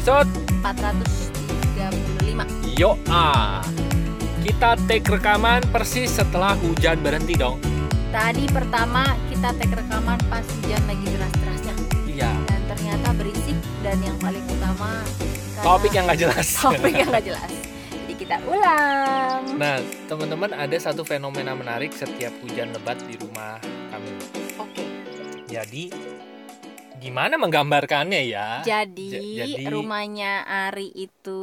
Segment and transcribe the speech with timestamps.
[0.00, 0.32] episode
[0.64, 3.60] 435 Yo ah.
[4.40, 7.60] Kita take rekaman persis setelah hujan berhenti dong.
[8.08, 11.76] Tadi pertama kita take rekaman pas hujan lagi deras-derasnya
[12.08, 12.32] Iya.
[12.48, 15.04] Dan ternyata berisik dan yang paling utama
[15.60, 16.48] Topik yang nggak jelas.
[16.64, 17.52] Topik yang nggak jelas
[17.92, 23.60] Jadi kita ulang Nah, teman-teman ada satu fenomena menarik setiap hujan lebat di rumah
[23.92, 24.16] kami.
[24.56, 24.88] Oke
[25.44, 25.92] Jadi
[27.00, 28.60] gimana menggambarkannya ya?
[28.60, 31.42] Jadi, Ja- jadi- rumahnya Ari itu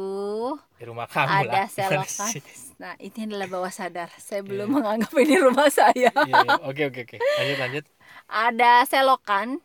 [0.74, 1.66] Di rumah kamu ada lah.
[1.66, 2.30] selokan.
[2.78, 4.72] Nah ini adalah bawah sadar Saya belum Iya.
[4.72, 6.54] menganggap ini rumah saya Iya, iya.
[6.62, 7.16] Oke, oke, oke.
[7.18, 7.84] Lanjut, lanjut.
[8.24, 9.58] ada selokan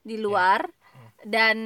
[0.00, 0.70] di luar
[1.22, 1.56] dan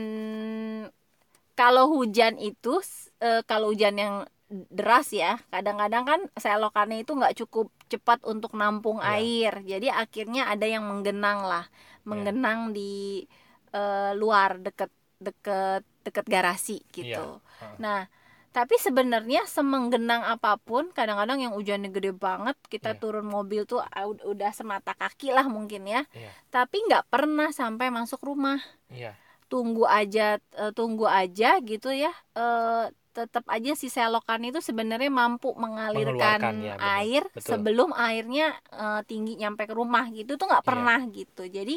[1.54, 2.78] kalau hujan itu
[3.18, 4.14] eh, kalau hujan yang
[4.48, 9.12] deras ya kadang-kadang kan selokannya itu nggak cukup cepat untuk nampung Iya.
[9.12, 11.68] air jadi akhirnya ada yang menggenang lah
[12.02, 13.26] menggenang di
[13.70, 17.74] eh, luar deket deket deket garasi gitu Heeh.
[17.76, 18.06] nah
[18.48, 22.98] tapi sebenarnya semenggenang apa pun kadang-kadang yang hujannya gede banget kita Iya.
[22.98, 26.30] turun mobil tuh ah, ud- udah semata kaki lah mungkin ya Iya.
[26.48, 29.12] tapi nggak pernah sampai masuk rumah Iya.
[29.46, 35.50] tunggu aja eh, tunggu aja gitu ya eh, tetap aja si selokan itu sebenarnya mampu
[35.52, 37.02] mengalirkan ya, benar.
[37.02, 37.42] air Betul.
[37.52, 40.70] sebelum airnya eh, tinggi nyampe ke rumah gitu tuh nggak Iya.
[40.70, 41.74] pernah gitu jadi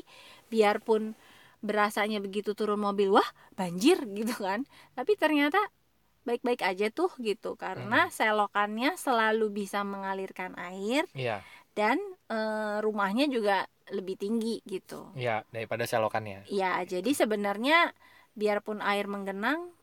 [0.47, 1.13] biarpun
[1.61, 4.65] berasanya begitu turun mobil wah banjir gitu kan
[4.97, 5.61] tapi ternyata
[6.21, 8.13] baik-baik aja tuh gitu karena Hmm.
[8.13, 11.41] selokannya selalu bisa mengalirkan air Iya.
[11.73, 11.97] dan
[12.29, 16.45] eh, rumahnya juga lebih tinggi gitu Iya, daripada selokannya.
[16.47, 17.91] Ya, jadi sebenarnya
[18.37, 19.73] biarpun air menggenang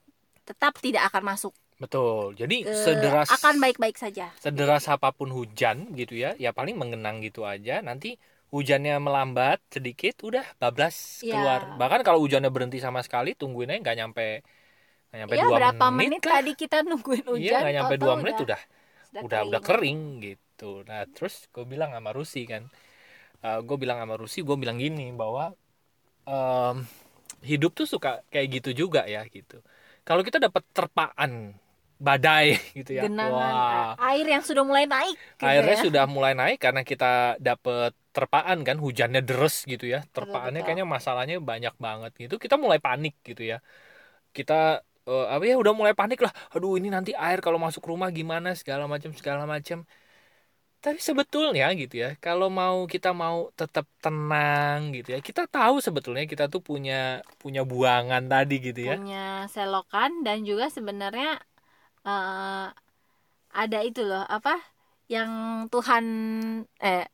[0.49, 1.53] tetap tidak akan masuk.
[1.77, 2.33] Betul.
[2.35, 4.33] Jadi ke- sederas akan baik-baik saja.
[4.41, 7.85] sederas apa pun hujan gitu ya, ya paling mengenang gitu aja.
[7.85, 8.17] Nanti
[8.55, 11.37] hujannya melambat sedikit, udah bablas Ya.
[11.37, 11.61] keluar.
[11.81, 14.27] Bahkan kalau hujannya berhenti sama sekali, tungguin aja nggak nyampe
[15.09, 16.41] nggak nyampe ya, dua berapa menit, menit, lah.
[16.41, 17.45] tadi kita nungguin hujan.
[17.45, 18.61] Iya, nggak nyampe dua menit udah
[19.09, 20.65] sudah udah udah kering gitu.
[20.89, 22.63] Nah terus gue bilang sama Rusi kan,
[23.69, 25.55] gue bilang sama Rusi, gue bilang gini bahwa
[26.29, 26.77] em,
[27.45, 29.63] hidup tuh suka kayak gitu juga ya gitu.
[30.07, 31.33] Kalau kita dapat terpaan
[32.01, 35.17] badai gitu ya, Genangan wah eh, air yang sudah mulai naik.
[35.39, 35.83] gitu airnya ya.
[35.85, 39.99] sudah mulai naik karena kita dapet terpaan kan hujannya deres gitu ya.
[40.17, 42.35] Terpaannya kayaknya masalahnya banyak banget gitu.
[42.45, 43.57] Kita mulai panik gitu ya.
[44.37, 44.55] Kita
[45.11, 46.33] eh, apa ya udah mulai panik lah.
[46.55, 49.79] Aduh ini nanti air kalau masuk rumah gimana segala macam segala macam
[50.79, 56.23] tapi sebetulnya gitu ya kalau mau kita mau tetap tenang gitu ya kita tahu sebetulnya
[56.33, 58.97] kita tuh punya punya buangan tadi gitu ya.
[59.03, 61.43] Punya selokan dan juga sebenarnya
[62.07, 62.67] eh,
[63.63, 64.55] ada itu loh apa
[65.11, 65.31] yang
[65.73, 66.05] Tuhan
[66.79, 67.05] eh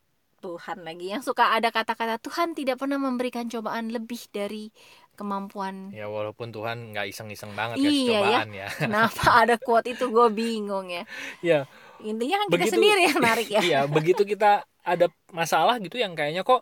[0.45, 1.05] Tuhan lagi.
[1.09, 4.69] Yang suka ada kata-kata Tuhan tidak pernah memberikan cobaan lebih dari
[5.15, 5.89] kemampuan.
[5.89, 8.19] Ya walaupun Tuhan nggak iseng-iseng banget Iya, ya.
[8.21, 8.67] cobaan ya.
[8.85, 10.05] Kenapa ada quote itu?
[10.07, 11.03] Gue bingung ya.
[11.55, 11.59] ya.
[12.03, 13.61] Intinya kan kita Begitu- sendiri yang narik ya.
[13.73, 16.61] Iya, begitu kita ada masalah gitu yang kayaknya kok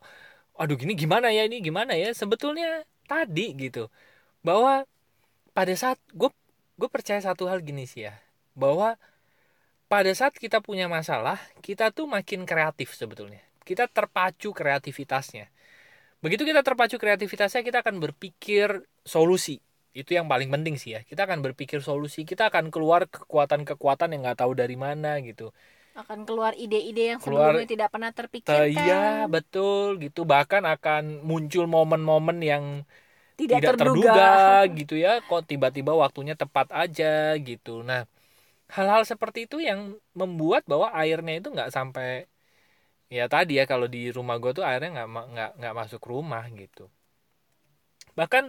[0.53, 2.13] aduh gini gimana ya ini gimana ya?
[2.15, 3.91] Sebetulnya tadi gitu
[4.39, 4.87] bahwa
[5.51, 6.31] pada saat gue
[6.79, 8.15] gue percaya satu hal gini sih ya.
[8.53, 8.95] Bahwa
[9.89, 15.45] pada saat kita punya masalah kita tuh makin kreatif sebetulnya kita terpacu kreativitasnya
[16.23, 18.67] begitu kita terpacu kreativitasnya kita akan berpikir
[19.03, 19.59] solusi
[19.93, 24.21] itu yang paling penting sih ya kita akan berpikir solusi kita akan keluar kekuatan-kekuatan yang
[24.25, 25.53] nggak tahu dari mana gitu
[25.93, 28.65] Akan keluar ide-ide yang Keluar- sebelumnya tidak pernah Te- terpikirkan.
[28.73, 28.95] Iya
[29.29, 32.63] betul gitu bahkan akan muncul momen-momen yang
[33.39, 34.11] tidak, tidak, terduga.
[34.13, 34.77] terduga.
[34.79, 37.05] gitu ya kok tiba-tiba waktunya tepat aja
[37.47, 38.01] gitu nah
[38.75, 39.79] hal-hal seperti itu yang
[40.19, 42.25] membuat bahwa airnya itu nggak sampai
[43.17, 46.83] ya tadi ya kalau di rumah gue tuh airnya nggak nggak nggak masuk rumah gitu
[48.19, 48.43] bahkan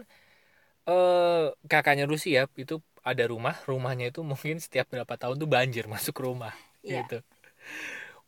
[0.89, 2.75] eh kakaknya Rusi ya itu
[3.09, 7.01] ada rumah rumahnya itu mungkin setiap berapa tahun tuh banjir masuk rumah Iya.
[7.01, 7.17] gitu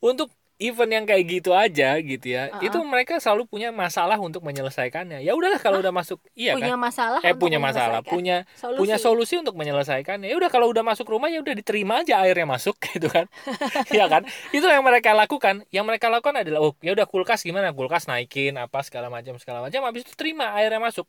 [0.02, 2.66] untuk event yang kayak gitu aja gitu ya Uh-uh.
[2.66, 5.22] itu mereka selalu punya masalah untuk menyelesaikannya.
[5.22, 6.82] Ya udahlah kalau udah masuk iya punya kan?
[6.82, 7.20] masalah.
[7.22, 8.80] eh punya masalah punya solusi.
[8.82, 10.26] punya solusi untuk menyelesaikannya.
[10.26, 13.30] Ya udah kalau udah masuk rumah ya udah diterima aja airnya masuk gitu kan?
[13.94, 14.26] Ya kan?
[14.50, 15.62] Itu yang mereka lakukan.
[15.70, 17.70] Yang mereka lakukan adalah oh ya udah kulkas gimana?
[17.74, 19.86] Kulkas naikin apa segala macam segala macam.
[19.86, 21.06] Habis itu terima airnya masuk.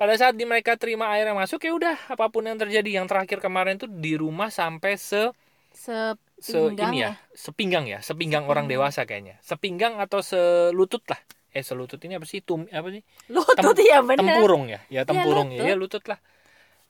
[0.00, 3.04] Pada saat di mereka terima airnya masuk ya udah apa pun yang terjadi.
[3.04, 5.28] Yang terakhir kemarin tuh di rumah sampai se
[5.74, 8.72] se Sepinggang ini ya sepinggang ya sepinggang orang Sepinggang.
[8.80, 11.20] dewasa kayaknya sepinggang atau selutut lah
[11.52, 14.16] eh selutut ini apa sih tum apa sih Lutut Tem- ya benar.
[14.34, 15.68] tempurung ya ya tempurung ya, lutut.
[15.68, 16.18] ya lutut lah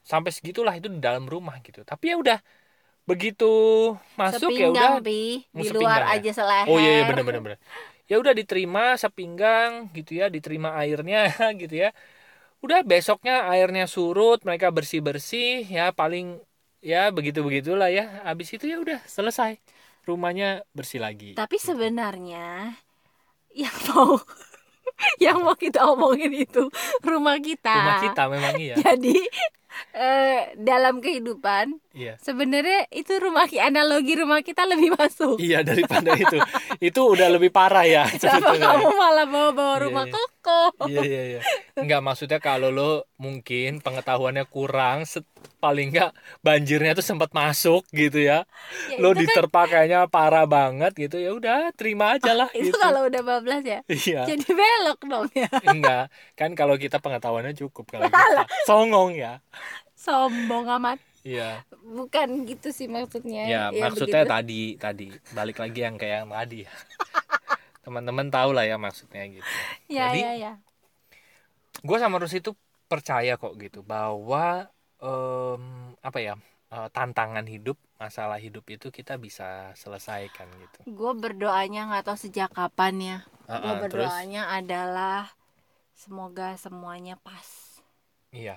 [0.02, 2.38] sampai segitulah itu di dalam rumah gitu tapi ya udah
[3.10, 3.46] begitu
[4.20, 4.90] masuk ya udah.
[5.54, 6.06] Mau Di luar ya?
[6.16, 6.68] aja seleher.
[6.70, 7.58] oh iya iya bener bener bener
[8.10, 11.18] ya udah diterima sepinggang gitu ya diterima airnya
[11.62, 11.90] gitu ya
[12.64, 16.26] udah besoknya airnya surut mereka bersih bersih ya paling
[16.80, 18.24] ya begitu begitulah ya.
[18.24, 19.60] Habis itu ya udah selesai.
[20.08, 22.72] Rumahnya bersih lagi Tapi sebenarnya
[23.52, 24.16] yang mau
[25.24, 26.72] yang mau kita omongin itu
[27.04, 27.68] rumah kita.
[27.70, 28.74] rumah kita memang iya.
[28.84, 29.16] Jadi
[29.94, 35.36] eh, dalam kehidupan iya sebenarnya itu rumah analogi rumah kita lebih masuk.
[35.38, 36.38] iya daripada itu
[36.78, 40.14] itu udah lebih parah ya Kenapa kamu malah bawa-bawa Iya, rumah iya.
[40.14, 40.60] koko?
[40.86, 41.40] iya iya iya
[41.76, 45.02] nggak maksudnya kalau lo mungkin pengetahuannya kurang
[45.58, 48.46] paling nggak banjirnya tuh sempat masuk gitu ya
[48.86, 52.70] Ya, lo itu kan- diterpa kayaknya parah banget gitu ya udah terima aja lah itu
[52.70, 53.80] gitu kalau udah bablas ya.
[53.88, 55.50] iya Jadi belok dong ya.
[55.66, 59.42] enggak kan kalau kita pengetahuannya cukup kalau kita songong ya
[60.00, 60.96] Sombong amat.
[61.22, 63.44] Iya Bukan gitu sih maksudnya.
[63.44, 64.32] ya maksudnya begitu.
[64.32, 66.72] tadi tadi balik lagi yang kayak yang tadi ya
[67.84, 69.52] teman-teman tahu lah ya maksudnya gitu
[69.86, 70.52] Ya Jadi- ya ya.
[71.80, 72.52] gue sama Rusi itu
[72.86, 74.68] percaya kok gitu bahwa
[74.98, 75.62] em,
[75.98, 76.34] apa ya
[76.68, 82.48] eh, tantangan hidup masalah hidup itu kita bisa selesaikan gitu Gue berdoanya nggak tahu sejak
[82.50, 83.18] kapan ya.
[83.44, 85.28] Gue Heeh, terus berdoanya adalah
[85.92, 87.44] semoga semuanya pas.
[88.30, 88.56] iya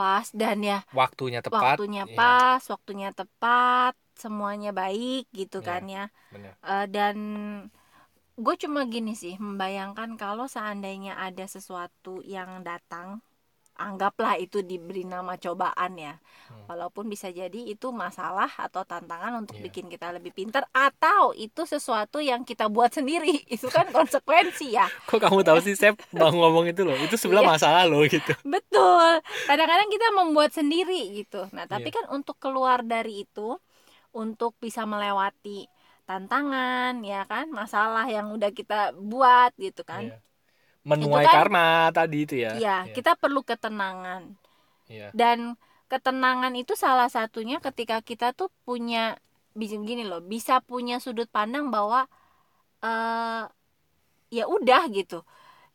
[0.00, 3.92] Pas dan ya waktunya tepat waktunya iya, pas, waktunya tepat,
[4.22, 5.68] semuanya baik gitu Iya.
[5.68, 6.04] kan ya.
[6.32, 6.52] bener.
[6.72, 7.16] Eh, dan
[8.44, 13.20] gue cuma gini sih membayangkan kalau seandainya ada sesuatu yang datang
[13.80, 16.14] anggaplah itu diberi nama cobaan ya
[16.50, 16.66] Hmm.
[16.66, 19.64] walaupun bisa jadi itu masalah atau tantangan untuk Iya.
[19.64, 24.90] bikin kita lebih pintar atau itu sesuatu yang kita buat sendiri itu kan konsekuensi ya
[25.06, 27.50] kok kamu tahu sih saya mau ngomong itu loh itu sebelah Iya.
[27.54, 29.10] masalah loh gitu betul
[29.46, 32.02] kadang-kadang kita membuat sendiri gitu nah tapi Iya.
[32.02, 33.56] kan untuk keluar dari itu
[34.10, 35.70] untuk bisa melewati
[36.04, 40.18] tantangan ya kan masalah yang udah kita buat gitu kan Iya.
[40.80, 44.32] Menuai kan- karma tadi itu ya Iya, kita perlu ketenangan.
[44.88, 45.12] Iya.
[45.12, 45.54] Dan
[45.86, 49.18] ketenangan itu salah satunya ketika kita tuh punya
[49.52, 52.08] bisa gini loh, bisa punya sudut pandang bahwa
[52.80, 53.44] eh
[54.30, 55.20] ya udah gitu.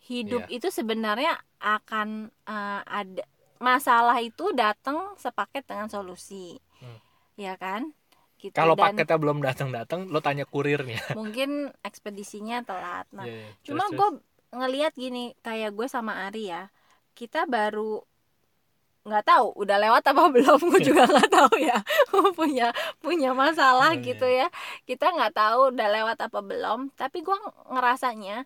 [0.06, 0.58] Hidup Iya.
[0.58, 3.24] itu sebenarnya akan eh, ada
[3.58, 6.58] masalah itu datang sepaket dengan solusi.
[6.82, 7.00] Hmm.
[7.36, 7.94] Ya kan?
[8.36, 8.52] Gitu.
[8.52, 13.08] kalau paketnya belum datang-datang lo tanya kurirnya mungkin ekspedisinya telat.
[13.10, 13.50] Nah, Iya, iya.
[13.64, 14.10] cuma gue
[14.60, 16.64] ngelihat gini kayak gue sama Ari ya
[17.18, 18.04] kita baru
[19.06, 21.78] nggak tahu udah lewat apa belum gue juga nggak tahu ya
[22.40, 22.68] punya
[23.04, 24.06] punya masalah Iya, iya.
[24.10, 24.48] gitu ya.
[24.90, 27.38] Kita nggak tahu udah lewat apa belum tapi gue
[27.74, 28.46] ngerasanya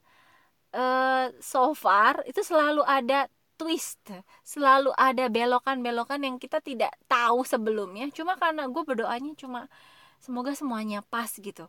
[0.75, 3.25] eh so far itu selalu ada
[3.59, 3.99] twist
[4.45, 8.07] selalu ada belokan-belokan yang kita tidak tahu sebelumnya.
[8.17, 9.67] Cuma karena gue berdoanya cuma
[10.19, 11.67] semoga semuanya pas gitu.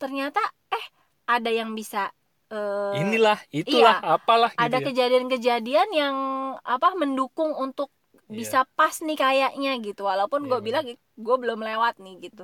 [0.00, 0.40] Ternyata
[0.72, 0.86] eh
[1.28, 2.12] ada yang bisa
[2.52, 4.86] eh, inilah itulah apalah gitu ada ya.
[4.86, 6.16] kejadian-kejadian yang
[6.74, 7.88] apa mendukung untuk
[8.28, 8.38] Iya.
[8.38, 10.00] bisa pas nih kayaknya gitu.
[10.10, 10.68] Walaupun Iya, gue benar.
[10.68, 10.84] bilang
[11.26, 12.42] gue belum lewat nih gitu.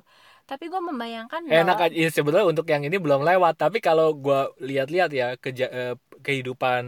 [0.49, 1.95] Tapi gue membayangkan enak bahwa aja.
[2.03, 3.55] Ya, sebetulnya untuk yang ini belum lewat.
[3.63, 5.95] Tapi kalau gua lihat-lihat ya keja- eh,
[6.25, 6.83] kehidupan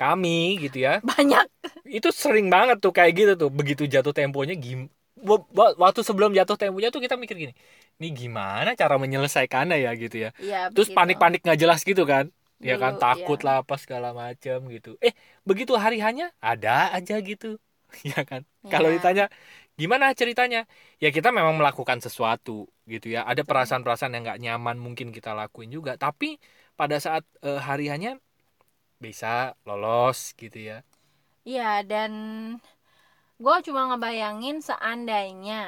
[0.00, 0.92] kami gitu ya.
[1.10, 1.46] Banyak.
[1.86, 3.50] Itu sering banget tuh kayak gitu tuh.
[3.58, 4.88] Begitu jatuh temponya gim
[5.28, 7.54] wa- wa- waktu sebelum jatuh temponya tuh kita mikir gini
[8.00, 10.30] ini gimana cara menyelesaikannya ya gitu ya.
[10.38, 12.30] Ya terus panik-panik nggak jelas gitu kan
[12.68, 13.42] ya kan Dulu, takut iya.
[13.46, 14.88] lah apa segala macam gitu.
[15.06, 15.12] Eh
[15.48, 17.46] begitu hari hanya ada aja gitu.
[18.08, 18.42] Ya kan?
[18.72, 18.92] Kalau Iya.
[18.94, 19.24] ditanya
[19.80, 20.58] gimana ceritanya?
[21.02, 22.52] Ya kita memang melakukan sesuatu
[22.92, 23.20] gitu ya.
[23.30, 25.92] Ada perasaan-perasaan yang nggak nyaman mungkin kita lakuin juga.
[26.04, 26.26] Tapi
[26.78, 28.10] pada saat eh, hari hanya
[29.04, 29.28] bisa
[29.68, 30.76] lolos gitu ya.
[31.48, 32.12] Iya dan
[33.42, 35.62] gue cuma ngebayangin seandainya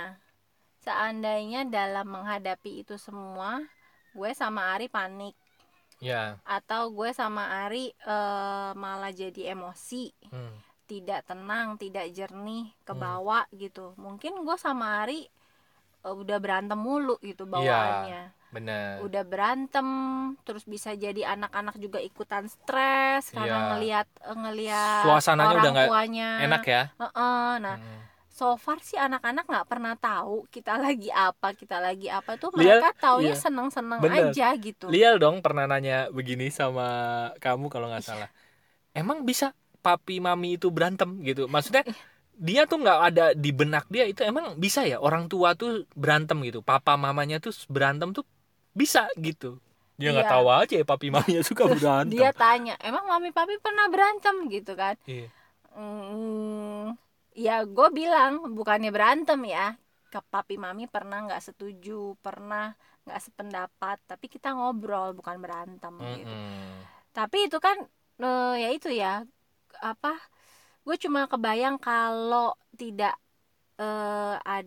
[0.86, 3.50] seandainya dalam menghadapi itu semua
[4.16, 5.34] gue sama Ari panik
[6.04, 13.00] ya atau gue sama Ari eh, malah jadi emosi hmm, tidak tenang tidak jernih Hmm.
[13.00, 15.24] bawah gitu mungkin gue sama Ari
[16.04, 17.52] eh, udah berantem mulu gitu Iya.
[17.56, 18.22] bawaannya
[18.54, 19.88] bener udah berantem
[20.44, 23.66] terus bisa jadi anak-anak juga ikutan stres karena Iya.
[23.72, 28.00] ngelihat eh, ngelihat Suasananya orang udah tuanya enak ya Heeh, nah Hmm.
[28.34, 32.90] So far sih anak-anak nggak pernah tahu kita lagi apa kita lagi apa tuh mereka
[32.98, 33.38] taunya iya.
[33.38, 34.34] seneng-seneng Bener.
[34.34, 36.86] aja gitu Lial dong pernah nanya begini sama
[37.38, 38.30] kamu kalau nggak salah.
[38.94, 41.46] Emang bisa papi mami itu berantem gitu?
[41.46, 41.82] Maksudnya
[42.34, 46.38] dia tuh nggak ada di benak dia itu emang bisa ya orang tua tuh berantem
[46.46, 46.60] gitu.
[46.62, 48.26] Papa mamanya tuh berantem tuh
[48.74, 49.58] bisa gitu.
[49.94, 50.34] Dia nggak Iya.
[50.34, 52.18] tahu aja ya papi maminya suka berantem.
[52.18, 55.30] dia tanya emang mami papi pernah berantem gitu kan Iya.
[55.74, 56.94] Hmm,
[57.34, 59.60] ya gue bilang bukannya berantem ya
[60.12, 62.70] ke papi mami pernah nggak setuju pernah
[63.04, 66.86] nggak sependapat tapi kita ngobrol bukan berantem gitu Mm-mm.
[67.16, 67.76] tapi itu kan
[68.24, 69.08] eh, ya itu ya
[69.90, 70.08] apa
[70.86, 73.12] gue cuma kebayang kalau tidak
[73.80, 74.66] eh ad,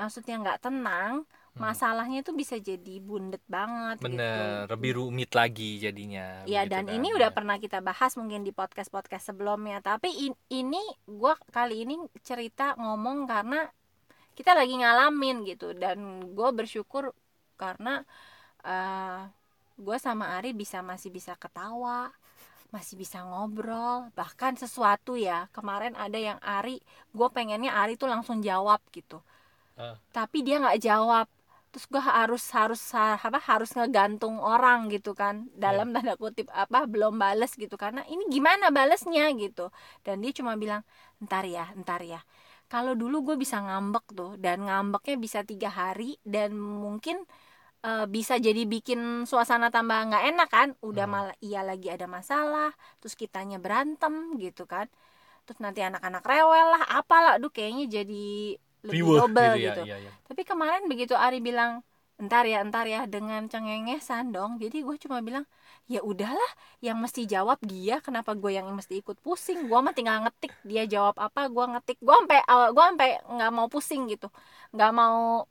[0.00, 1.41] maksudnya nggak tenang Hmm.
[1.52, 4.72] Masalahnya itu bisa jadi bundet banget bener gitu.
[4.72, 6.96] lebih rumit lagi jadinya Ya dan kan.
[6.96, 9.84] ini udah pernah kita bahas mungkin di podcast podcast sebelumnya.
[9.84, 11.94] Tapi in- ini gue kali ini
[12.24, 13.68] cerita ngomong karena
[14.32, 15.98] kita lagi ngalamin gitu dan
[16.32, 17.12] gue bersyukur
[17.60, 18.00] karena
[19.76, 22.08] gue sama Ari bisa masih bisa ketawa,
[22.70, 26.80] masih bisa ngobrol, bahkan sesuatu ya kemarin ada yang Ari,
[27.10, 29.20] gue pengennya Ari tuh langsung jawab gitu,
[29.74, 29.96] Ah.
[30.14, 31.26] tapi dia nggak jawab
[31.72, 32.80] terus gue harus harus
[33.26, 35.48] apa harus ngegantung orang gitu kan.
[35.56, 37.74] Dalam tanda kutip apa belum bales gitu.
[37.80, 39.72] Karena ini gimana balesnya gitu.
[40.06, 40.82] Dan dia cuma bilang
[41.24, 42.20] ntar ya ntar ya.
[42.72, 47.24] Kalau dulu gue bisa ngambek tuh dan ngambeknya bisa tiga hari dan mungkin
[47.86, 50.68] eh, bisa jadi bikin suasana tambah nggak enak kan.
[50.88, 51.14] Udah Hmm.
[51.14, 52.70] malah iya lagi ada masalah
[53.02, 54.14] terus kitanya berantem
[54.44, 54.86] gitu kan.
[55.46, 57.32] Terus nanti anak-anak rewel lah apalah.
[57.38, 59.82] Aduh kayaknya jadi lebih Riweuh double ya, gitu.
[59.86, 60.12] iya, iya.
[60.26, 61.86] tapi kemarin begitu Ari bilang
[62.20, 64.62] entar ya entar ya dengan cengengesan dong.
[64.62, 65.42] Jadi gue cuma bilang
[65.90, 69.66] ya udahlah yang mesti jawab dia kenapa gue yang mesti ikut pusing?
[69.66, 71.98] Gue mah tinggal ngetik dia jawab apa gue ngetik.
[71.98, 74.30] Gue sampai gue sampai nggak mau pusing gitu.
[74.70, 75.50] Nggak mau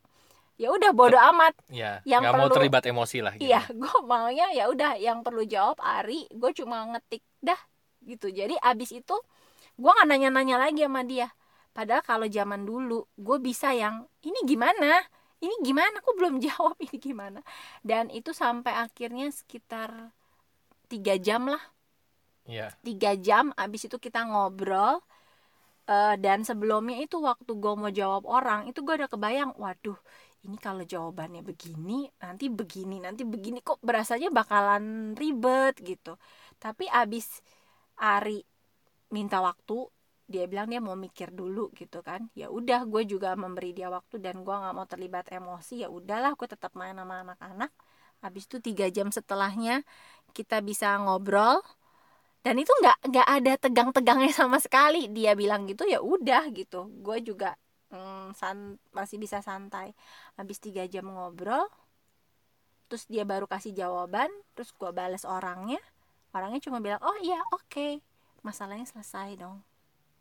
[0.55, 1.57] ya udah bodo amat.
[1.67, 3.50] Iya, Yang mau perlu- terlibat emosi lah gitu.
[3.50, 7.59] iya gue maunya ya udah yang perlu jawab Ari gue cuma ngetik dah
[8.05, 8.31] gitu.
[8.31, 9.15] Jadi abis itu
[9.75, 11.27] gue nggak nanya-nanya lagi sama dia
[11.75, 15.01] padahal kalau zaman dulu gue bisa yang ini gimana?
[15.41, 15.97] Ini gimana?
[16.05, 17.39] Kok belum jawab ini gimana.
[17.81, 20.11] Dan itu sampai akhirnya sekitar
[20.91, 21.63] tiga jam lah.
[22.41, 22.73] Iya.
[22.81, 24.97] tiga jam abis itu kita ngobrol
[25.91, 29.97] Eh, dan sebelumnya itu waktu gue mau jawab orang itu gue udah kebayang waduh
[30.45, 36.15] ini kalau jawabannya begini nanti begini nanti begini kok berasanya bakalan ribet gitu.
[36.61, 37.41] Tapi abis
[37.99, 38.41] Ari
[39.15, 39.73] minta waktu
[40.33, 42.21] dia bilang dia mau mikir dulu gitu kan.
[42.39, 46.31] Ya udah gue juga memberi dia waktu dan gue nggak mau terlibat emosi ya udahlah
[46.39, 47.71] gue tetap main sama anak-anak.
[48.23, 49.73] Habis itu tiga jam setelahnya
[50.38, 51.57] kita bisa ngobrol.
[52.45, 55.09] Dan itu nggak nggak ada tegang-tegangnya sama sekali.
[55.13, 56.89] Dia bilang gitu ya udah gitu.
[57.05, 57.53] Gue juga
[57.93, 59.93] mm, san- masih bisa santai.
[60.39, 61.65] Habis tiga jam ngobrol
[62.91, 65.79] terus dia baru kasih jawaban terus gue balas orangnya.
[66.35, 68.01] Orangnya cuma bilang oh iya oke.
[68.47, 69.61] Masalahnya selesai dong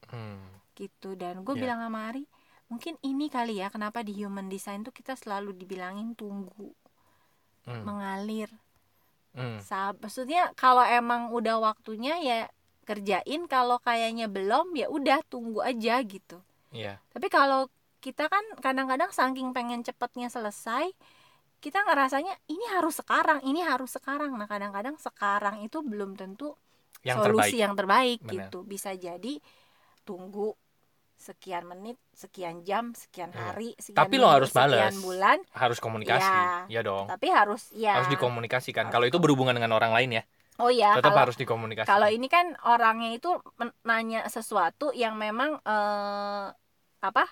[0.09, 0.41] Hmm.
[0.73, 1.61] gitu dan gue Iya.
[1.61, 2.25] bilang sama Ari
[2.67, 6.73] mungkin ini kali ya kenapa di human design tuh kita selalu dibilangin tunggu
[7.69, 7.85] Hmm.
[7.85, 8.49] mengalir
[9.31, 9.61] Hmm.
[9.61, 12.39] Sab maksudnya kalau emang udah waktunya ya
[12.83, 16.43] kerjain kalau kayaknya belum ya udah tunggu aja gitu
[16.73, 16.99] Iya.
[17.13, 20.91] tapi kalau kita kan kadang-kadang saking pengen cepetnya selesai
[21.61, 26.57] kita ngerasanya ini harus sekarang ini harus sekarang nah kadang-kadang sekarang itu belum tentu
[27.01, 27.61] Yang solusi terbaik.
[27.61, 28.33] yang terbaik Benar.
[28.35, 29.35] gitu bisa jadi
[30.11, 30.59] tunggu
[31.15, 33.41] sekian menit sekian jam sekian Iya.
[33.47, 34.95] hari sekian Tapi lo harus sekian balas.
[34.99, 36.25] bulan Harus komunikasi.
[36.25, 36.67] Iya.
[36.67, 37.07] Ya dong.
[37.07, 38.89] tapi harus ya Harus dikomunikasikan.
[38.89, 40.23] Harus Kalau itu berhubungan dengan orang lain ya,
[40.57, 41.93] oh ya tetap kalau harus dikomunikasikan.
[41.93, 43.37] kalau ini kan orangnya itu
[43.83, 46.47] nanya sesuatu yang memang eh,
[47.01, 47.25] apa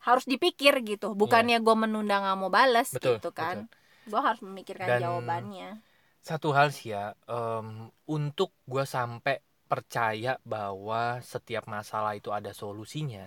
[0.00, 2.94] harus dipikir gitu bukannya gue menunda nggak mau balas.
[2.94, 3.66] Betul, gitu kan
[4.06, 5.82] gue harus memikirkan Dan- jawabannya
[6.22, 9.38] Satu hal sih ya, em, untuk gue sampai
[9.72, 13.24] percaya bahwa setiap masalah itu ada solusinya.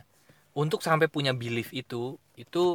[0.61, 2.65] Untuk sampai punya belief itu, itu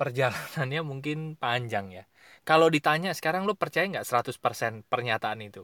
[0.00, 2.04] perjalanannya mungkin panjang ya.
[2.48, 5.62] Kalau ditanya sekarang lo percaya nggak 100% pernyataan itu?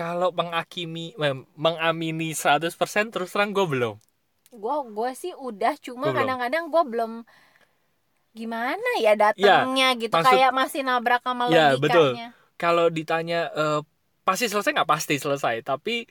[0.00, 3.96] Kalau mengakimi, eh, mengamini 100% terus terang gue belum.
[4.62, 7.12] gue gue sih udah cuma kadang-kadang gue belum
[8.38, 12.08] gimana ya datangnya gitu maksud- kayak masih nabrak sama Ya, betul.
[12.16, 13.80] logikanya kalau ditanya eh,
[14.28, 16.04] pasti selesai nggak pasti selesai tapi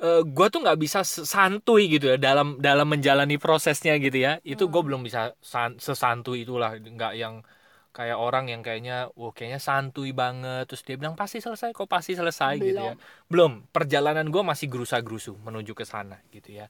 [0.00, 4.32] eh, gue tuh nggak bisa santuy gitu ya dalam dalam menjalani prosesnya gitu ya.
[4.52, 4.88] Itu gue Hmm.
[4.88, 7.34] belum bisa san, sesantuy itulah nggak yang
[7.96, 10.64] kayak orang yang kayaknya wah kayaknya santuy banget.
[10.70, 12.94] Terus dia bilang pasti selesai kok pasti selesai gitu ya.
[13.30, 13.52] Belum.
[13.74, 16.66] Perjalanan gue masih gerusa gerusu menuju ke sana gitu ya.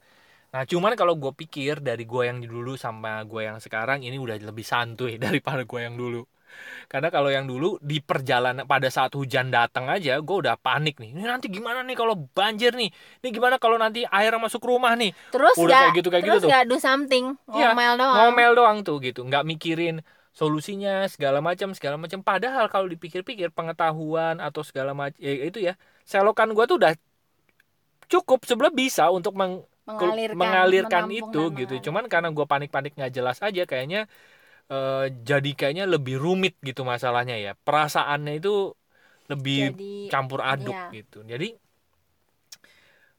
[0.55, 4.37] Nah cuman kalau gue pikir dari gue yang dulu sama gue yang sekarang ini udah
[4.43, 6.23] lebih santuy daripada gue yang dulu
[6.91, 11.15] karena kalau yang dulu di perjalanan pada saat hujan datang aja gue udah panik nih.
[11.15, 12.91] Ini nanti gimana nih kalau banjir nih?
[13.23, 15.11] Ini gimana kalau nanti air masuk rumah nih?
[15.31, 16.51] Terus Udah nggak kayak gitu, kayak terus gitu tuh.
[16.51, 18.15] nggak do something Iya, ngomel doang.
[18.17, 19.21] ngomel doang tuh gitu.
[19.27, 19.95] Nggak mikirin
[20.31, 22.23] solusinya segala macam segala macam.
[22.23, 25.75] Padahal kalau dipikir-pikir pengetahuan atau segala macam ya itu ya
[26.07, 26.93] selokan gue tuh udah
[28.11, 31.75] cukup sebenarnya bisa untuk meng- mengalirkan mengalirkan itu gitu.
[31.91, 34.07] cuman karena gue panik-panik nggak jelas aja kayaknya
[34.71, 38.73] eh, jadi kayaknya lebih rumit gitu masalahnya ya perasaannya itu
[39.31, 40.95] lebih jadi campur aduk iya.
[40.95, 41.59] gitu jadi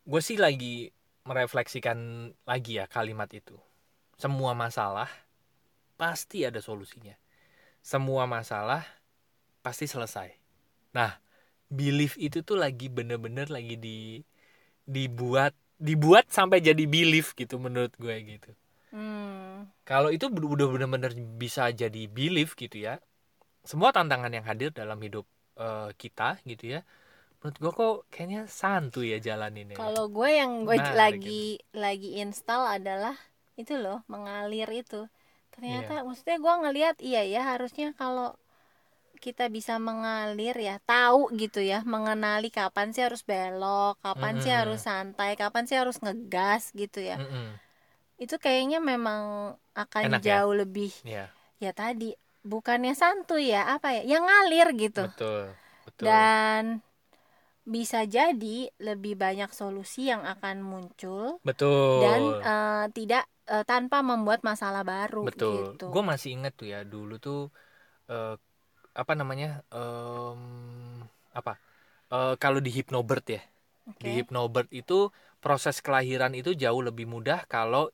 [0.02, 0.90] gue sih lagi
[1.26, 3.58] merefleksikan lagi ya kalimat itu.
[4.18, 5.10] Semua masalah
[5.98, 7.14] pasti ada solusinya.
[7.82, 8.86] Semua masalah
[9.62, 10.34] pasti selesai.
[10.98, 11.18] Nah,
[11.70, 14.22] belief itu tuh lagi bener-bener lagi di
[14.86, 18.52] dibuat dibuat sampai jadi belief gitu menurut gue gitu.
[18.94, 19.21] Hmm.
[19.90, 22.94] Kalau itu udah bener-bener bisa jadi belief gitu ya.
[23.66, 25.26] Semua tantangan yang hadir dalam hidup
[25.60, 26.80] eh, kita gitu ya.
[27.42, 29.76] Menurut gue kok kayaknya santuy ya jalan ini.
[29.80, 31.42] Kalau gue yang gue Menarik lagi
[31.84, 33.16] lagi install adalah
[33.62, 35.02] itu loh mengalir itu.
[35.54, 38.28] Ternyata maksudnya gue ngelihat iya ya harusnya kalau
[39.26, 44.60] kita bisa mengalir ya tahu gitu ya mengenali kapan sih harus belok kapan sih Mm-mm.
[44.60, 47.60] harus santai kapan sih harus ngegas gitu ya Mm-mm.
[48.24, 49.22] Itu kayaknya memang
[49.84, 50.38] akan Enak ya?
[50.38, 51.24] jauh lebih Ya,
[51.64, 52.14] ya tadi
[52.52, 55.48] bukannya santuy ya apa ya yang ngalir gitu betul.
[55.86, 56.08] Betul.
[56.08, 56.64] dan
[57.66, 62.02] bisa jadi lebih banyak solusi yang akan muncul betul.
[62.02, 63.24] dan eh, tidak
[63.54, 65.54] eh, tanpa membuat masalah baru Betul.
[65.54, 65.92] gitu.
[65.92, 67.38] Gue masih inget tuh ya dulu tuh
[68.12, 68.34] eh,
[69.02, 70.42] apa namanya em,
[71.40, 71.54] apa
[72.14, 73.42] Eh, kalau di Hypnobird ya
[73.90, 74.06] Oke.
[74.06, 75.10] di Hypnobird itu
[75.44, 77.90] proses kelahiran itu jauh lebih mudah kalau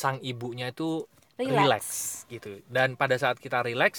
[0.00, 0.88] sang ibunya itu
[1.38, 1.54] Relax.
[1.54, 1.84] relax
[2.34, 3.92] gitu dan pada saat kita relax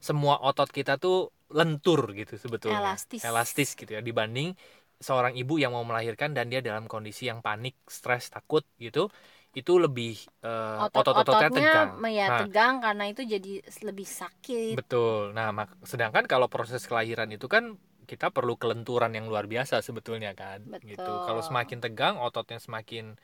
[0.00, 3.20] semua otot kita tuh lentur gitu sebetulnya Elastis.
[3.20, 4.48] elastis gitu ya dibanding
[4.96, 9.12] seorang ibu yang mau melahirkan dan dia dalam kondisi yang panik stres takut gitu
[9.56, 13.52] itu lebih otot-ototnya Otot-ototnya tegang ya Nah, tegang karena itu jadi
[13.88, 14.74] lebih sakit.
[14.76, 15.32] Betul.
[15.32, 20.36] Nah, mak- sedangkan kalau proses kelahiran itu kan kita perlu kelenturan yang luar biasa sebetulnya
[20.36, 20.92] kan, Betul.
[20.94, 21.12] gitu.
[21.26, 23.16] Kalau semakin tegang, ototnya semakin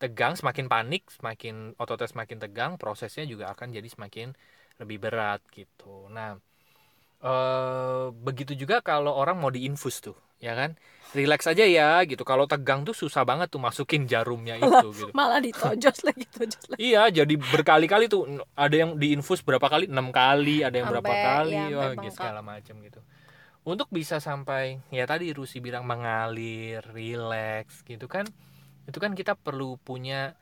[0.00, 4.32] tegang, semakin panik, semakin ototnya semakin tegang, prosesnya juga akan jadi semakin
[4.80, 6.08] lebih berat gitu.
[6.08, 6.40] Nah,
[7.20, 10.72] eh begitu juga kalau orang mau diinfus tuh, ya kan?
[11.10, 12.22] Relax aja ya gitu.
[12.24, 15.12] Kalau tegang tuh susah banget tuh masukin jarumnya itu gitu.
[15.12, 16.80] Malah ditojos lagi, tojos lagi.
[16.80, 19.90] Iya, jadi berkali-kali tuh ada yang diinfus berapa kali?
[19.90, 23.00] enam kali, ada yang berapa Sampai- kali, ya, sampai wah, gitu, segala macam gitu.
[23.60, 28.24] Untuk bisa sampai ya tadi Rusi bilang mengalir, relax gitu kan.
[28.88, 30.36] Itu kan kita perlu punya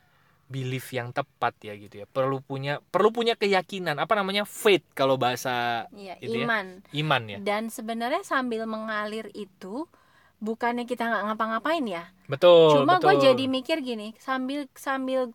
[0.49, 2.07] belief yang tepat ya gitu ya.
[2.09, 4.49] Perlu punya perlu punya keyakinan, apa namanya?
[4.49, 6.49] faith kalau bahasa Iya, Itu ya.
[6.49, 6.67] iman.
[6.93, 7.39] iman ya.
[7.39, 9.85] Dan sebenarnya sambil mengalir itu
[10.41, 12.05] bukannya kita nggak ngapa-ngapain ya.
[12.31, 15.33] Betul, Cuma gue jadi mikir gini, sambil sambil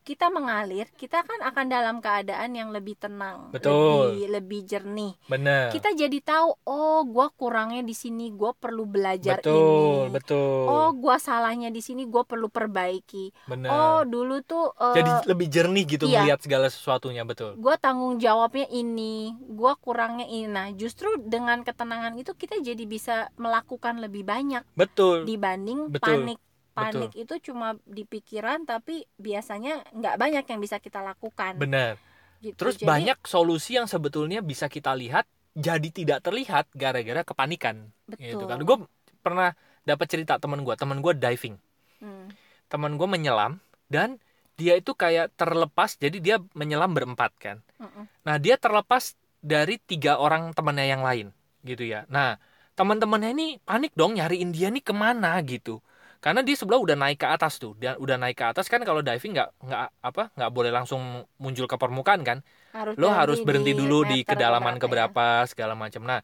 [0.00, 4.16] kita mengalir, kita kan akan dalam keadaan yang lebih tenang, Betul.
[4.16, 5.12] lebih lebih jernih.
[5.28, 5.70] benar.
[5.70, 10.14] Kita jadi tahu, oh, gue kurangnya di sini, gue perlu belajar Betul, ini.
[10.16, 10.64] betul.
[10.66, 13.32] Oh, gue salahnya di sini, gue perlu perbaiki.
[13.46, 13.70] benar.
[13.70, 16.24] Oh, dulu tuh eh, jadi lebih jernih gitu iya.
[16.24, 17.54] melihat segala sesuatunya, betul.
[17.60, 20.48] gue tanggung jawabnya ini, gue kurangnya ini.
[20.50, 25.28] Nah, justru dengan ketenangan itu kita jadi bisa melakukan lebih banyak Betul.
[25.28, 26.26] dibanding Betul.
[26.26, 26.38] panik.
[26.88, 31.60] Panik itu cuma di pikiran, tapi biasanya nggak banyak yang bisa kita lakukan.
[31.60, 32.00] Benar.
[32.40, 32.56] gitu.
[32.56, 38.24] Terus Jadi, banyak solusi yang sebetulnya bisa kita lihat jadi tidak terlihat gara-gara kepanikan betul.
[38.32, 38.58] gitu kan.
[38.64, 38.76] Gue
[39.20, 39.52] pernah
[39.84, 41.56] dapat cerita teman gue, teman gue diving.
[42.00, 42.32] Hmm,
[42.70, 44.16] Teman gue menyelam dan
[44.56, 47.56] dia itu kayak terlepas jadi dia menyelam berempat kan.
[47.80, 48.04] mm-mm.
[48.24, 51.32] Nah, dia terlepas dari tiga orang temannya yang lain
[51.64, 52.04] gitu ya.
[52.08, 52.36] Nah,
[52.76, 55.80] teman-temannya ini panik dong nyariin dia nih ke mana gitu.
[56.20, 59.00] Karena dia sebelah udah naik ke atas tuh, dia udah naik ke atas kan kalau
[59.00, 62.44] diving nggak nggak apa nggak boleh langsung muncul ke permukaan kan,
[62.76, 66.04] harus lo harus berhenti dulu di kedalaman keberapa keberapa segala macam.
[66.04, 66.20] Nah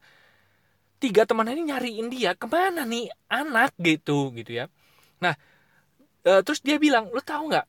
[1.01, 3.73] tiga teman ini nyariin dia ke mana nih anak?
[3.81, 4.69] Gitu gitu ya.
[5.17, 5.33] Nah
[6.29, 7.65] eh, terus dia bilang lo tahu nggak?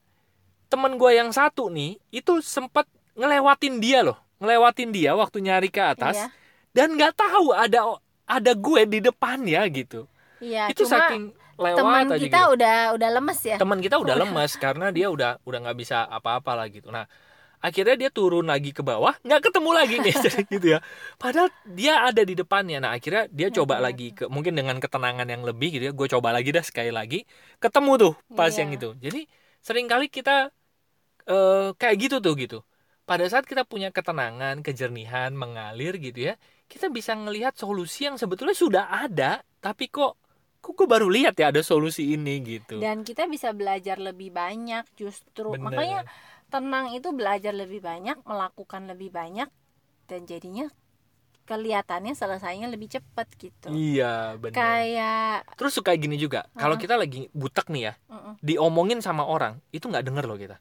[0.69, 2.85] Teman gue yang satu nih itu sempat
[3.17, 5.97] ngelewatin dia loh ngelewatin dia waktu nyari ke ya?
[5.97, 6.27] atas Iya,
[6.71, 10.05] dan nggak tahu ada ada gue di depannya gitu.
[10.39, 10.71] Iya.
[10.71, 13.57] itu Cuma saking lewat teman aja kita gitu udah udah lemes ya.
[13.59, 14.23] teman kita udah Udah.
[14.23, 17.03] lemes karena dia udah udah nggak bisa apa-apa lah gitu nah
[17.59, 20.15] akhirnya dia turun lagi ke bawah nggak ketemu lagi nih
[20.55, 20.79] gitu ya
[21.15, 23.83] padahal dia ada di depannya nah akhirnya dia coba Mhm.
[23.83, 27.27] lagi ke mungkin dengan ketenangan yang lebih gitu ya gue coba lagi dah sekali lagi
[27.59, 28.63] ketemu tuh pas Iya.
[28.63, 29.21] yang itu jadi
[29.59, 30.55] sering kali kita
[31.27, 32.59] eh, kayak gitu tuh gitu
[33.03, 38.55] pada saat kita punya ketenangan kejernihan mengalir gitu ya kita bisa ngelihat solusi yang sebetulnya
[38.55, 40.15] sudah ada tapi kok
[40.63, 44.83] kok gue baru lihat ya ada solusi ini gitu Dan kita bisa belajar lebih banyak
[44.95, 45.49] justru.
[45.51, 45.65] Bener.
[45.67, 45.99] Makanya
[46.53, 49.49] tenang itu belajar lebih banyak, melakukan lebih banyak
[50.09, 50.65] dan jadinya
[51.49, 53.69] kelihatannya selesainya lebih cepat gitu.
[53.69, 54.05] Iya
[54.43, 54.55] benar.
[54.57, 56.39] Kayak Terus suka gini juga.
[56.57, 56.83] Kalau Heeh.
[56.83, 60.55] kita lagi butek nih ya, mm-mm, diomongin sama orang, itu nggak denger loh kita.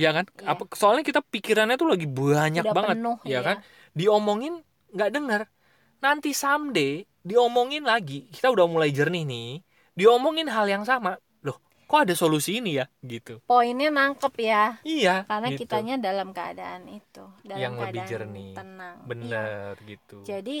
[0.00, 0.24] Iya kan?
[0.40, 0.50] Iya.
[0.52, 3.42] Apa soalnya kita pikirannya tuh lagi banyak udah banget, penuh ya ya.
[3.46, 3.56] kan?
[3.98, 4.52] Diomongin
[4.94, 5.40] nggak denger.
[5.98, 9.50] Nanti someday diomongin lagi, kita udah mulai jernih nih,
[9.98, 11.18] diomongin hal yang sama.
[11.42, 11.58] Loh,
[11.90, 12.86] kok ada solusi ini ya?
[13.02, 13.42] Gitu.
[13.44, 14.78] Poinnya nangkep ya.
[14.86, 15.66] Iya karena gitu.
[15.66, 17.24] kitanya dalam keadaan itu.
[17.42, 18.52] Dalam Yang lebih keadaan jernih.
[18.54, 18.96] tenang.
[18.96, 19.08] Iya.
[19.10, 20.16] bener gitu.
[20.22, 20.58] Jadi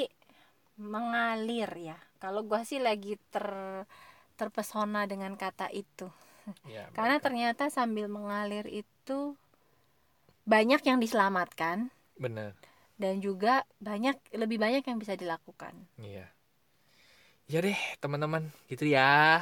[0.78, 1.98] mengalir ya.
[2.18, 3.46] Kalau gua sih lagi ter
[4.34, 6.10] terpesona dengan kata itu.
[6.66, 9.38] Ya, karena ternyata sambil mengalir itu
[10.42, 11.94] banyak yang diselamatkan.
[12.18, 12.58] Bener
[13.02, 16.30] dan juga banyak lebih banyak yang bisa dilakukan Iya.
[17.48, 19.40] Ya deh, teman-teman, gitu ya.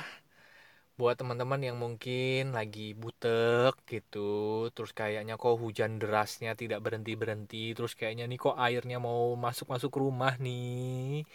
[0.96, 7.92] Buat teman-teman yang mungkin lagi butek gitu, terus kayaknya kok hujan derasnya tidak berhenti-berhenti, terus
[7.92, 11.28] kayaknya nih kok airnya mau masuk-masuk rumah nih.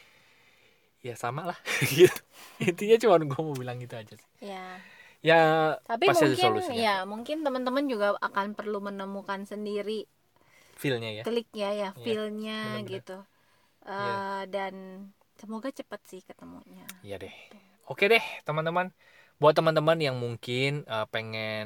[1.02, 1.58] Ya sama lah
[1.98, 2.22] gitu.
[2.62, 4.30] Intinya cuma gue mau bilang gitu aja sih.
[4.42, 4.82] ya
[5.22, 5.38] Ya
[5.90, 6.82] tapi pasti ada mungkin solusinya.
[6.86, 10.08] ya mungkin teman-teman juga akan perlu menemukan sendiri
[10.82, 11.26] Feel-nya ya.
[11.26, 12.91] kliknya ya Iya, feelnya bener-bener.
[12.91, 13.17] gitu
[13.88, 14.24] Eh, Iya.
[14.56, 14.76] dan
[15.39, 17.34] semoga cepat sih ketemunya Iya deh.
[17.89, 18.88] Oke deh, teman-teman.
[19.39, 21.65] Buat teman-teman yang mungkin eh, pengen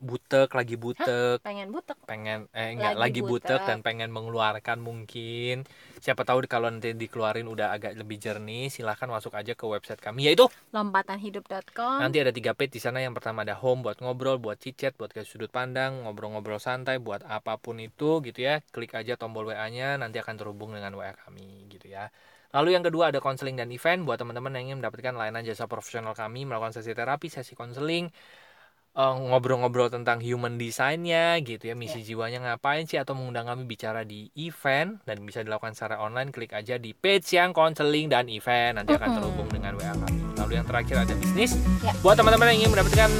[0.00, 1.94] butek, lagi butek, pengen butek?
[2.08, 3.68] Pengen eh enggak Lagi lagi butek butek.
[3.68, 5.68] dan pengen mengeluarkan mungkin.
[6.00, 10.32] Siapa tahu kalau nanti dikeluarin udah agak lebih jernih silahkan masuk aja ke website kami
[10.32, 13.04] yaitu lompatanhidup.com nanti ada tiga page di sana.
[13.04, 17.20] Yang pertama ada home buat ngobrol buat chit-chat buat ke sudut pandang ngobrol-ngobrol santai buat
[17.28, 18.64] apa pun itu gitu ya.
[18.72, 22.08] Klik aja tombol WA nya nanti akan terhubung dengan WA kami gitu ya.
[22.50, 24.02] Lalu yang kedua ada konseling dan event.
[24.02, 28.10] Buat teman-teman yang ingin mendapatkan layanan jasa profesional kami melakukan sesi terapi, sesi konseling,
[28.94, 34.02] eh, ngobrol-ngobrol tentang human design-nya gitu ya, misi jiwanya ngapain sih atau mengundang kami bicara
[34.02, 38.82] di event dan bisa dilakukan secara online, klik aja di page yang konseling dan event
[38.82, 40.20] nanti akan terhubung dengan WA kami.
[40.40, 41.56] Lalu yang terakhir ada bisnis.
[41.84, 41.92] Ya.
[42.02, 43.10] Buat teman-teman yang ingin mendapatkan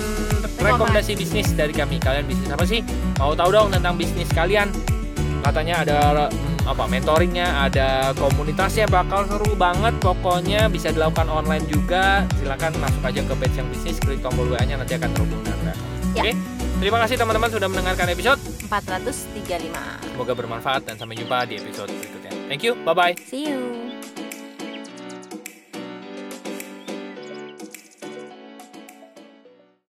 [0.61, 2.81] rekomendasi bisnis dari kami, kalian bisnis apa sih?
[3.17, 4.69] Mau tahu dong tentang bisnis kalian?
[5.41, 5.97] Katanya ada
[6.71, 9.99] apa mentoringnya, ada komunitasnya bakal seru banget.
[9.99, 12.23] Pokoknya bisa dilakukan online juga.
[12.39, 15.75] Silakan masuk aja ke page yang bisnis, klik tombol WA-nya nanti akan terhubung dengan WA.
[15.75, 15.75] Ya.
[16.23, 16.33] Oke.
[16.81, 18.41] Terima kasih teman-teman sudah mendengarkan episode.
[18.73, 22.33] 435 Semoga bermanfaat dan sampai jumpa di episode berikutnya.
[22.49, 22.73] Thank you.
[22.89, 23.15] Bye bye.
[23.21, 24.20] see you